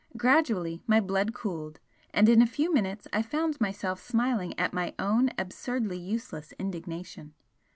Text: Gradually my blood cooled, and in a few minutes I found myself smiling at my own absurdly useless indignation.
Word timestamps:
Gradually 0.17 0.81
my 0.87 0.99
blood 0.99 1.31
cooled, 1.31 1.79
and 2.11 2.27
in 2.27 2.41
a 2.41 2.47
few 2.47 2.73
minutes 2.73 3.07
I 3.13 3.21
found 3.21 3.61
myself 3.61 4.01
smiling 4.01 4.57
at 4.57 4.73
my 4.73 4.95
own 4.97 5.29
absurdly 5.37 5.99
useless 5.99 6.53
indignation. 6.57 7.35